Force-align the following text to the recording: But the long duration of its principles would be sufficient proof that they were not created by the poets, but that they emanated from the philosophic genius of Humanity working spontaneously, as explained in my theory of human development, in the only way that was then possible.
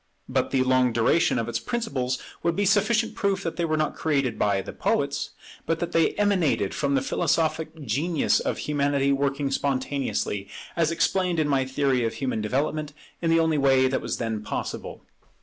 But 0.27 0.49
the 0.49 0.63
long 0.63 0.91
duration 0.91 1.37
of 1.37 1.47
its 1.47 1.59
principles 1.59 2.17
would 2.41 2.55
be 2.55 2.65
sufficient 2.65 3.13
proof 3.13 3.43
that 3.43 3.55
they 3.57 3.65
were 3.65 3.77
not 3.77 3.93
created 3.93 4.39
by 4.39 4.59
the 4.63 4.73
poets, 4.73 5.29
but 5.67 5.77
that 5.77 5.91
they 5.91 6.13
emanated 6.13 6.73
from 6.73 6.95
the 6.95 7.03
philosophic 7.03 7.79
genius 7.85 8.39
of 8.39 8.57
Humanity 8.57 9.11
working 9.11 9.51
spontaneously, 9.51 10.47
as 10.75 10.89
explained 10.89 11.39
in 11.39 11.47
my 11.47 11.65
theory 11.65 12.03
of 12.03 12.15
human 12.15 12.41
development, 12.41 12.93
in 13.21 13.29
the 13.29 13.39
only 13.39 13.59
way 13.59 13.87
that 13.87 14.01
was 14.01 14.17
then 14.17 14.41
possible. 14.41 15.03